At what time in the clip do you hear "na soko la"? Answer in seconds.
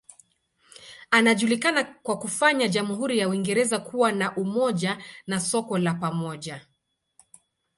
5.27-5.93